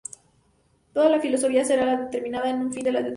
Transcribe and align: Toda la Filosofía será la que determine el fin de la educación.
Toda 0.93 1.09
la 1.09 1.19
Filosofía 1.19 1.63
será 1.63 1.85
la 1.85 1.95
que 1.97 2.01
determine 2.05 2.39
el 2.49 2.73
fin 2.73 2.83
de 2.83 2.91
la 2.91 2.99
educación. 3.01 3.09